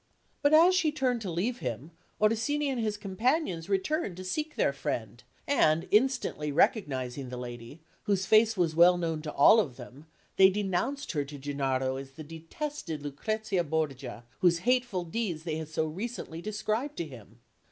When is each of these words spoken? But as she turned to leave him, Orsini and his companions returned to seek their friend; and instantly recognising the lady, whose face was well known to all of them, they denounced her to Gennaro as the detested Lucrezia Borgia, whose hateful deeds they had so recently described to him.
But 0.41 0.51
as 0.51 0.73
she 0.73 0.91
turned 0.91 1.21
to 1.21 1.29
leave 1.29 1.59
him, 1.59 1.91
Orsini 2.19 2.69
and 2.69 2.81
his 2.81 2.97
companions 2.97 3.69
returned 3.69 4.17
to 4.17 4.23
seek 4.23 4.55
their 4.55 4.73
friend; 4.73 5.23
and 5.47 5.87
instantly 5.91 6.51
recognising 6.51 7.29
the 7.29 7.37
lady, 7.37 7.81
whose 8.05 8.25
face 8.25 8.57
was 8.57 8.75
well 8.75 8.97
known 8.97 9.21
to 9.21 9.31
all 9.31 9.59
of 9.59 9.77
them, 9.77 10.07
they 10.37 10.49
denounced 10.49 11.11
her 11.11 11.23
to 11.25 11.37
Gennaro 11.37 11.97
as 11.97 12.13
the 12.13 12.23
detested 12.23 13.03
Lucrezia 13.03 13.63
Borgia, 13.63 14.23
whose 14.39 14.65
hateful 14.65 15.03
deeds 15.03 15.43
they 15.43 15.57
had 15.57 15.67
so 15.67 15.85
recently 15.85 16.41
described 16.41 16.97
to 16.97 17.05
him. 17.05 17.37